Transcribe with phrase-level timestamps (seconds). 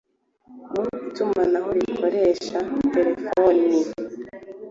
[0.71, 2.57] mu itumanaho rikoresha
[2.93, 3.79] terefoni